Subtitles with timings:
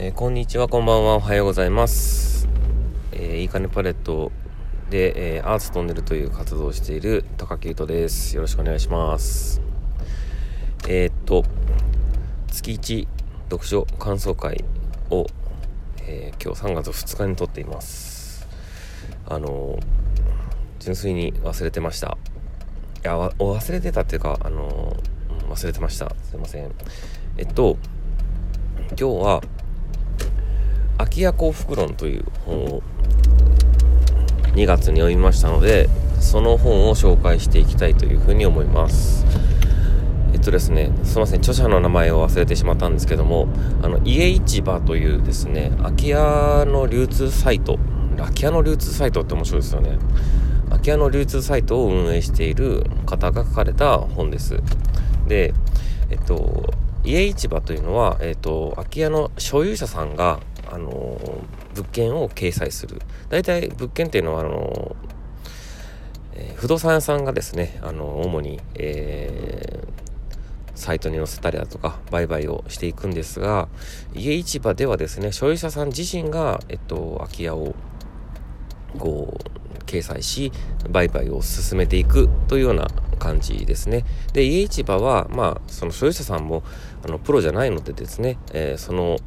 [0.00, 2.46] えー、こんにちは、こんばんは、おはようございます。
[3.10, 4.30] えー、いいかねパレット
[4.90, 8.36] で、えー、アーツトンネルという活動をしている高木優斗です。
[8.36, 9.60] よろしくお願いします。
[10.86, 11.42] えー、っと、
[12.46, 13.08] 月1
[13.50, 14.64] 読書感想会
[15.10, 15.26] を、
[16.02, 18.46] え、今日3月2日に撮っています。
[19.26, 19.80] あの
[20.78, 22.16] 純粋に忘れてました。
[23.02, 24.96] いや、忘れてたっていうか、あの
[25.50, 26.14] 忘れてました。
[26.22, 26.70] すいません。
[27.36, 27.76] えっと、
[28.90, 29.42] 今日は、
[30.98, 32.82] 空き家幸福論という本を
[34.54, 35.88] 2月に読みましたので
[36.20, 39.24] その本を紹介していきたいというふうに思います。
[40.32, 43.48] えっとですねすいません著者の名前を忘れてしまったんですけども
[43.82, 47.78] あの家市場というですね空き家の流通サイト
[48.16, 49.98] 空き家の流通サイトって面白いですよね。
[50.68, 54.60] 空き家の流通サイトを運営している方が書かれた本です。
[55.28, 55.54] で
[56.10, 56.74] えっと
[57.04, 60.40] 家市場というのは、えっと、空き家の所有者さんが
[60.70, 61.18] あの
[61.74, 64.96] 物件を掲載する大体物件っていうのはあの、
[66.34, 73.68] えー、不動産屋さんがですねあの主に、えー、サイトに載せたりだとか売買をしていくんですが
[74.14, 77.74] 家市場ではですね所有者さん自身が、えっと、空き家を
[78.98, 80.52] こう掲載し
[80.90, 82.88] 売買を進めていくというような
[83.18, 84.04] 感じですね。
[84.32, 86.62] で、家市場は、まあ、その所有者さんも、
[87.04, 89.18] あの、プロじゃないのでですね、えー、その、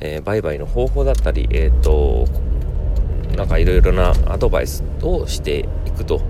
[0.00, 2.26] えー、売買の方法だったり、えっ、ー、と、
[3.36, 6.20] なんかいろいろなアドバイスをしていくと。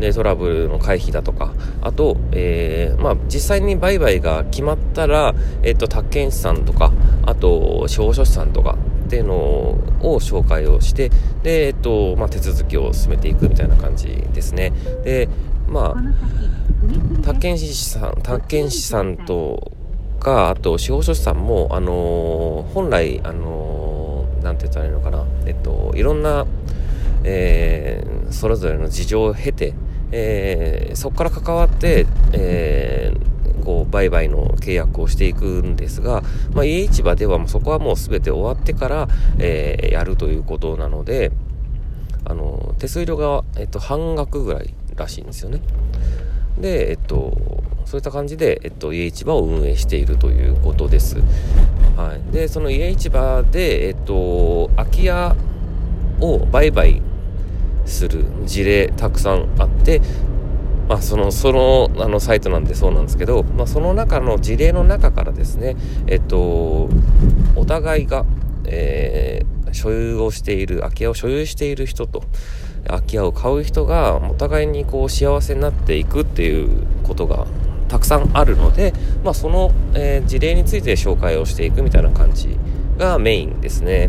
[0.00, 6.92] で、トラブルの回避だとか、あと、えー、まあ、実際に売買が決まったら、えっ、と、宅建士さんとか、
[7.24, 11.10] あと、司法書士さんとか、っていうのを紹介をして、
[11.42, 14.72] で、えっと、まあ、手続きを進めていくみたいな感じですね。
[15.04, 15.28] で、
[15.68, 19.71] まあ、宅建士さん、宅建士さんと
[20.22, 26.46] か、あと、司法書士さんも、あのー、本来、あのー、なんて言ったらいいのかな、えっと、いろんな、
[27.24, 29.74] えー、それぞれの事情を経て、
[30.12, 36.22] えー、そこから関わって、えー、こう売買の契約をしていくんですが、
[36.52, 41.32] まあ、家市場ではそこはもう全て終わってから、えー、やるということなので
[42.24, 45.60] あの手数料が、えっと、半額ぐらいらしいんですよね。
[46.58, 47.61] で、えっと、
[47.92, 51.18] そういった感じで、えっと、家市場を運営しているということです。
[51.94, 52.32] はい。
[52.32, 55.36] で、その家市場で、えっと、空き家
[56.18, 57.02] を売買
[57.84, 60.00] する事例たくさんあって、
[60.88, 65.76] まあ、その、その、あの、サイトなんでそうなんですけど、まあ、その中の事例の中からですね、
[66.06, 66.88] えっと、
[67.56, 68.24] お互いが、
[68.64, 72.22] えー、所有をしている、空き家を所有している人と、
[72.86, 77.46] 空き家を買う人がお互いにこう幸せになっていくっていうことが
[77.92, 82.56] たくさんあるので、まあ、その、えー、事例について紹介をしていくみたいな感じ
[82.96, 84.08] がメインですね。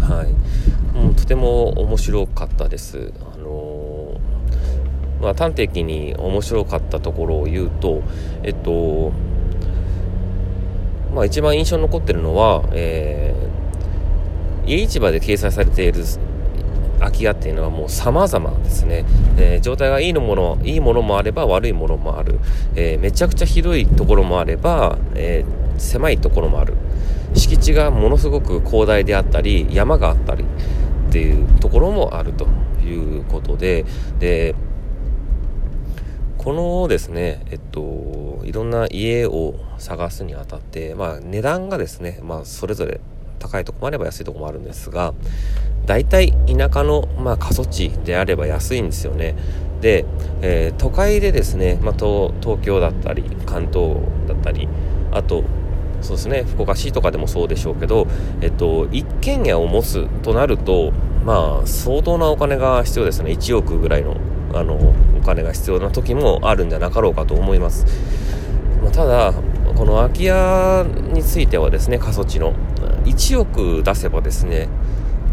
[0.00, 0.98] はい。
[0.98, 3.12] うん、とても面白かったです。
[3.20, 8.02] あのー、まあ、端的に面白かったところを言うと、
[8.42, 9.12] えっと、
[11.14, 16.02] まあ、一番印象に残ってるのは、えー、家市場で掲載されている
[17.02, 19.04] 空き家っていうのはもう様々ですね、
[19.36, 22.38] えー、状態がいいのものいいものもあれば悪いものもある、
[22.74, 26.74] えー、めちゃくちゃ広いところもあれば、えー、狭いところもある。
[27.34, 32.46] 敷地がものすごく広大であったり山があったりっていうところもあると
[32.84, 33.84] いうことで。
[34.18, 34.54] で
[36.38, 43.00] このですね、えっと、いろんな家を探すにあたって、まあ、値段がですね、まあ、それぞれ
[43.38, 45.14] 高いとこもあれば安いとこもあるんですが、
[45.86, 49.34] 大体田舎の、まあ、過疎地であれば安いんですよね。
[49.80, 50.04] で、
[50.42, 52.32] えー、都会でですね、まあ、東
[52.62, 53.96] 京だったり関東
[54.28, 54.68] だったり
[55.10, 55.44] あと
[56.00, 58.06] そうですね福岡市とかでもそうでしょうけど、
[58.40, 60.92] えっと、一軒家を持つとなると
[61.24, 64.16] まあ相当なお金が必要ですね1億ぐらいの
[64.54, 64.74] あの
[65.18, 67.86] お金が必要な時もあるんじゃなかろうかと思います、
[68.82, 69.32] まあ、ただ
[69.74, 70.84] この空き家
[71.14, 72.54] についてはですね過疎地の
[73.04, 74.68] 1億出せばですね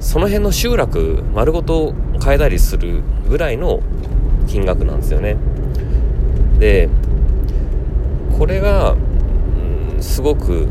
[0.00, 3.80] その辺の集落丸ごと変えたりするぐらいの
[4.46, 5.36] 金額なんですよね。
[6.58, 6.88] で
[8.38, 10.68] これが、うん、すごく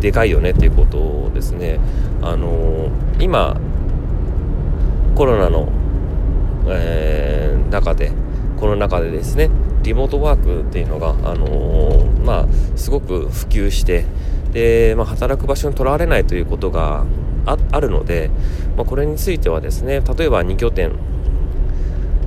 [0.00, 1.78] でかいよねっていうことですね。
[2.22, 3.56] あのー、今
[5.14, 5.68] コロナの、
[6.66, 8.12] えー、中で
[8.56, 9.50] この中でですね
[9.82, 12.46] リモートワークっていうのが、あのー、まあ、
[12.76, 14.04] すごく普及して
[14.52, 17.04] で、まあ、働く場所にとらわれないということが
[17.50, 18.30] あるので、
[18.76, 20.92] まあ、これについてはですね例えば2拠点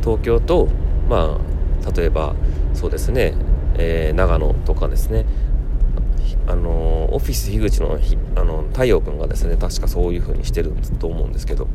[0.02, 0.68] 東京と
[1.10, 1.38] ま
[1.86, 2.36] あ例えば
[2.74, 3.36] そうですね、
[3.76, 5.26] えー、長野とかですね
[6.48, 8.00] あのオフィス樋口の
[8.36, 11.68] あの太陽君がですね確かそういう風にしてると思うんですけど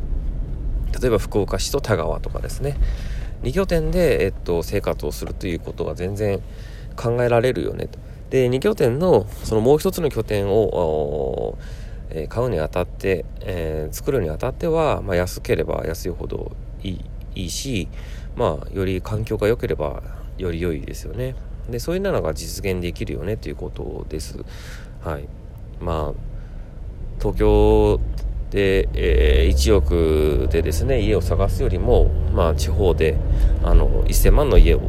[0.99, 2.77] 例えば福岡市と田川とかですね
[3.43, 6.41] 2拠点で、えっと、生活をするということが全然
[6.95, 7.99] 考えられるよねと。
[8.29, 11.57] で2拠点のそのもう一つの拠点を、
[12.09, 17.05] え、買うにあたって、えー、作るにあたっては、まあ、安ければ安いほどいい
[17.35, 17.87] いいし、
[18.35, 20.01] まあ、より環境が良ければ
[20.37, 21.35] より良いですよね。
[21.69, 24.39] でそういうのが実現できるよねということです。
[25.03, 25.27] はい、
[25.81, 26.37] まあ
[27.19, 27.99] 東京
[28.51, 33.17] で、えー、1億でですね家を探すよりも、まあ、地方で
[33.63, 34.81] あの1000万の家を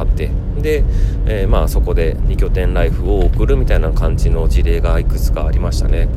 [0.00, 0.30] 買って
[0.60, 0.82] で、
[1.26, 6.08] えー、まあそこで2拠点ライフを送るみたいな感じの事例がいくつかありましたね。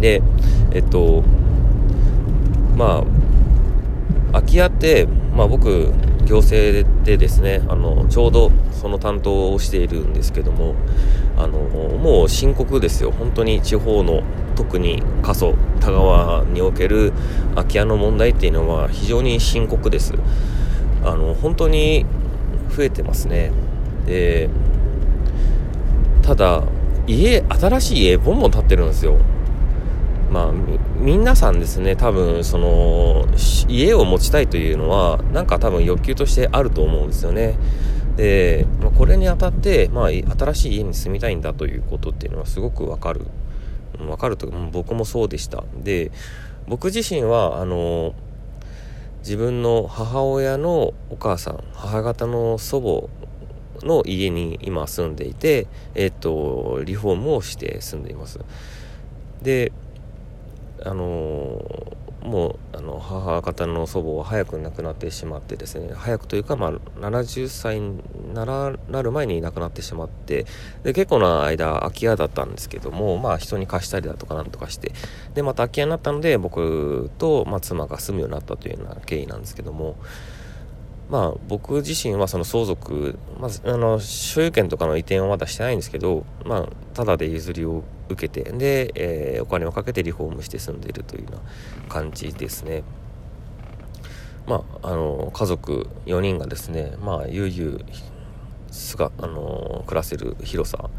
[0.00, 0.22] で
[0.72, 1.22] えっと
[2.76, 3.04] まあ
[4.32, 5.06] 空き家って、
[5.36, 5.92] まあ、僕
[6.24, 10.74] 行政でですねあのちょうどその担当をしているんですけども
[11.36, 13.10] あのもう深刻ですよ。
[13.10, 14.22] 本当に地方の
[14.54, 17.12] 特に過疎田川における
[17.54, 20.14] 空き家の問題っていうのは非常に深刻です。
[21.04, 22.06] あの本当に
[22.74, 23.52] 増えてますね。
[24.06, 24.48] で
[26.22, 26.62] ただ
[27.06, 29.18] 家新しい家ボンボン建ってるんですよ。
[30.30, 30.52] まあ、
[30.98, 31.94] 皆さんですね。
[31.94, 33.26] 多分その
[33.68, 37.56] 家を持ちたいというのはなんか多分欲求としてあると思うんですよね。
[38.16, 38.66] で、
[38.96, 43.26] これにあたって、まあ、新しい家に住みたいんだということっていうのはすごくわかる。
[44.08, 45.62] わかると僕もそうでした。
[45.84, 46.10] で
[46.66, 48.14] 僕自身はあの
[49.24, 53.08] 自分の母親のお母さん母方の祖
[53.80, 58.38] 母の家に今住んでいて、えっ、と、リフォームをして住んでいます。
[59.40, 59.72] で、
[60.84, 61.62] あの
[62.24, 70.46] もうあの母方の祖母は早く亡くなってしまってですね早くというか、まあ、70歳にななる前に亡くなってしまって
[70.82, 74.92] で結構な間空き家だったんですけども、まあ、人に貸したりだとかなんとかして
[75.34, 79.96] でまた空き家になったので僕と、まあ、妻が住むようになったというような経緯なんですけども。
[81.08, 91.40] まあ僕自身はその相続、まずあの所有権とかの移転はまだしてないんですけど、まあ、ただで譲りを受けてで、えー、お金をかけてリフォームして住んでいるというような
[91.88, 92.82] 感じですね。
[94.46, 97.84] まあ、あの家族4人がですね、まあ、悠々
[98.70, 100.90] すが、あの暮らせる広さ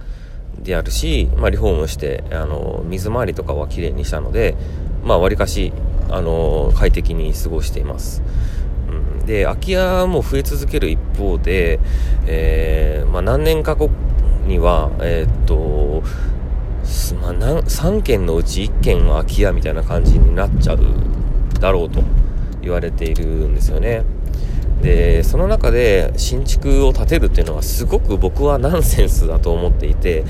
[0.58, 4.56] であるし、まあ、リフォームしてあの水回りとかはきれいにしたので
[5.04, 5.74] わり、あ、かし
[6.10, 8.24] あの快適に過ごしています。
[9.26, 11.80] で空き家も増え続ける一方で、
[12.28, 13.90] えー、まあ、何年か後
[14.48, 16.04] には、えー、っと
[17.22, 20.80] まあ、3軒のうち1軒は空き家みたいな感じになっちゃう
[21.60, 22.04] だろうと
[22.62, 24.04] 言われているんですよね。
[24.82, 30.26] でその中で新築を建てるっていうのはすごく僕はナンセンスだと思っていて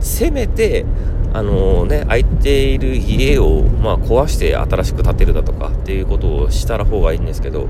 [0.00, 0.84] せめて
[1.32, 7.68] あのね空いている家を、まあ、壊して新しく建てるだとかっていうことをしたら方がいいんですけど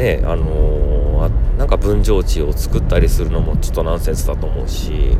[0.00, 5.16] ねあのー、なんか分譲地を作ったりするのもちょっとナンセンスだと思うし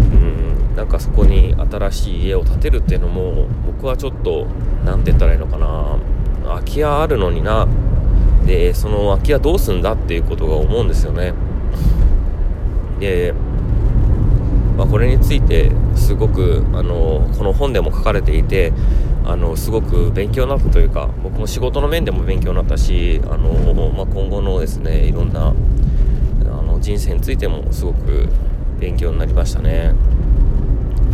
[0.00, 4.46] うんなんかそこに新しい家を建てるっていうのも僕はちょっと
[4.84, 5.96] 何て言ったらいいのかな
[6.44, 7.66] 空き家あるのにな。
[8.44, 11.32] でその空き家どうすんだっていうことが思うんですよね。
[13.00, 13.32] で、
[14.76, 18.74] まあ、これについてすごくあのこの本でも書かれていて
[19.24, 25.52] あのすごく勉強になったというか僕も仕事の面でも勉強になったしあの、まあ、今後のですねいろんなあ
[26.62, 28.28] の人生についてもすごく
[28.78, 29.94] 勉強になりましたね。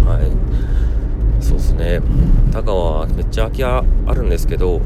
[0.04, 1.42] はい。
[1.42, 2.00] そうですね。
[2.52, 4.80] 高はめっちゃ空き家あるんですけど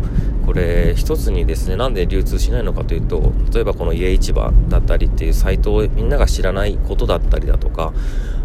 [0.45, 7.95] これ一つにですねなんで流通しないのかというと例えばこの家市場だったりっていうサイトをみんなが知らないことだったりだとか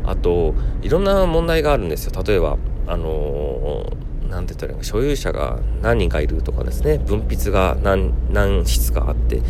[0.05, 2.23] あといろんな問題があるんですよ。
[2.25, 2.57] 例えば
[2.87, 9.41] あのー何て言ったらいい所有者が何人かいるとかですね分泌が何何室かあって、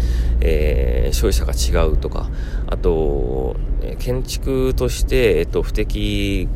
[0.41, 2.29] えー、所有者が違うとか
[2.67, 3.55] あと
[3.99, 6.47] 建築として、えっと、不適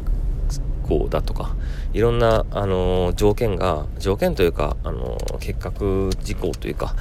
[0.88, 1.56] 合だとか
[1.94, 6.96] いろんな、あの条件が条件というか、あの結核事項というか、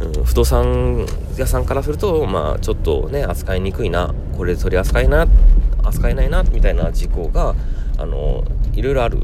[0.00, 1.04] うん、不動産
[1.36, 5.26] 屋さんからすると、まあ、ちょっとね扱いにくいなこれ取り扱いな
[5.82, 7.56] 扱えないなみたいな事項が、
[7.98, 9.22] あのいろいろある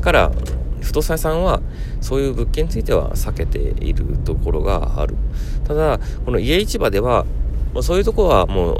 [0.00, 0.32] から
[0.80, 1.60] 不動産屋さんは
[2.00, 5.16] そういう物件については避けているところがある。
[5.66, 7.26] ただこの家市場では
[7.82, 8.72] そういうとこはも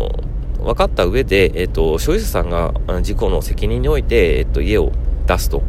[0.61, 4.93] う分かった上で、えっと、所有者さんが事故の責任において、えっと、家を
[5.27, 5.63] 出すと。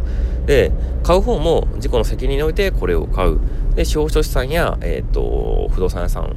[0.46, 0.72] で
[1.04, 3.40] 買う方も事故の責任においてこれを買う。
[3.76, 6.36] で司法書士さんや、えっと、不動産屋さん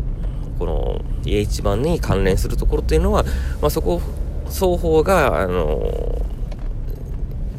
[0.58, 3.24] この家一番に関連するところっていうのは、
[3.60, 4.00] まあ、そこ
[4.46, 6.23] 双方が、あの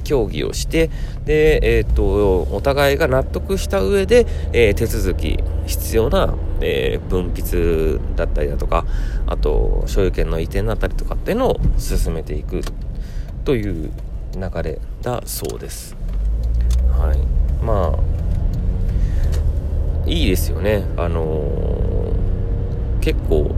[0.06, 0.90] 協議をして
[1.26, 8.86] で、えーと、お互いが納得した上で、えー、手続き必要な、えー、分泌だったりだとか
[9.28, 12.62] あと所有権の移転だったりとかっていうのを進めていく
[13.44, 13.92] という
[14.36, 15.96] 流れだそうです。
[16.92, 17.18] はい、
[17.64, 18.16] まあ
[20.08, 20.84] いいですよね。
[20.98, 23.56] あのー、結構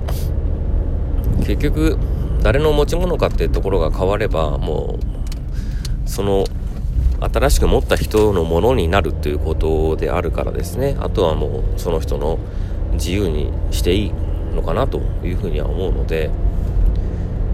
[1.39, 1.98] 結局
[2.42, 5.08] 誰の持ち物かっていうところが変わればもう
[6.07, 6.45] その
[7.19, 10.97] 新しく持った人のものになるということであるからですね。
[10.99, 12.39] あとはもうその人の
[12.93, 14.11] 自由にしていい
[14.55, 16.31] のかなというふうには思うので。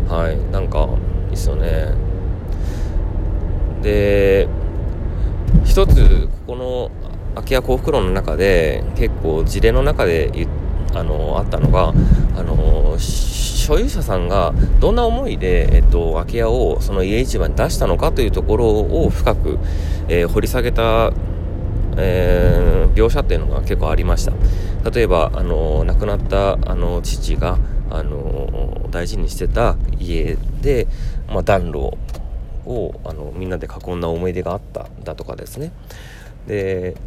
[0.10, 0.38] はい。
[0.52, 0.88] なんか
[1.26, 1.94] いいですよね。
[3.82, 4.48] で
[5.66, 6.92] 一つここの
[7.36, 10.48] 空き家幸福論の中で結構事例の中で
[10.94, 11.94] あのあったのが
[12.38, 12.96] あの
[13.64, 19.58] 所有者さんがどんな思いで、えっと、空き家をその家市場に出したのかというところを深く、
[20.10, 21.14] えー、掘り下げた、
[21.96, 24.34] えー、描写っていうのが結構ありました。
[24.92, 27.58] 例えばあの亡くなったあの父が
[27.90, 30.88] あの大事にしてた家で、
[31.30, 31.98] まあ、暖炉
[32.66, 35.72] をあのみんなで囲んだ思い出があっただとかですね。
[36.48, 36.98] で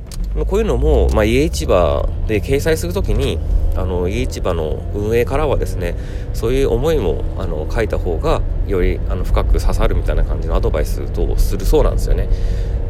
[0.45, 3.39] こういうのも、まあ、家市場で掲載するときに
[3.75, 5.97] あの家市場の運営からはですね
[6.35, 12.29] そういう思いもあの書いた方がよりあの深く刺さるみたいな感じのアドバイスとするそうなんですよね。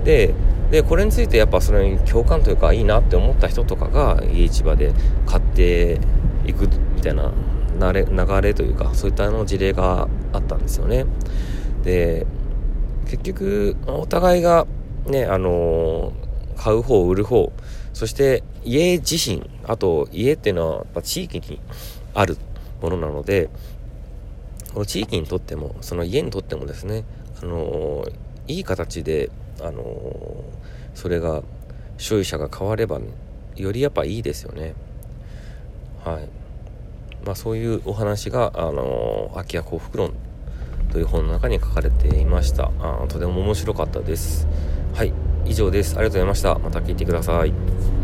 [0.04, 0.35] で
[0.71, 4.92] でこれについてやっぱそれに共感というかいいなって思った人とかが家市場で
[5.25, 6.00] 買って
[6.45, 7.30] いくみたいな
[7.80, 11.06] 流れ流れというかそういったの事例があったんですよね。
[11.85, 12.26] で
[13.04, 14.66] 結局お互いが
[15.06, 16.25] ねあのー
[16.56, 17.52] 買う方、売る方、
[17.92, 21.60] そして家自身、あと家っていうのはやっぱ地域に
[22.14, 22.36] ある
[22.80, 23.48] ものなので、
[24.76, 27.04] この地域にとっても、その家にとってもですね、
[27.42, 28.12] あのー、
[28.46, 30.44] いい形で、あのー、
[30.94, 31.42] それが、
[31.96, 33.06] 所有者が変われば、ね、
[33.56, 34.75] よりやっぱいいですよね。
[36.04, 36.28] はい。
[37.25, 40.12] まあそういうお話が、あのー、空き家幸福論
[40.92, 42.70] という本の中に書かれていました。
[42.80, 44.46] あとても面白かったです。
[44.92, 45.25] はい。
[45.47, 45.97] 以上です。
[45.97, 46.59] ありがとうございました。
[46.59, 47.96] また聞いてください。